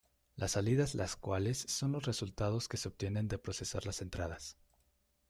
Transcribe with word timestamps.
Las 0.35 0.53
salidas, 0.53 0.95
las 0.95 1.15
cuales 1.15 1.59
son 1.69 1.91
los 1.91 2.05
resultados 2.05 2.67
que 2.67 2.77
se 2.77 2.87
obtienen 2.87 3.27
de 3.27 3.37
procesar 3.37 3.85
las 3.85 4.01
entradas. 4.01 4.57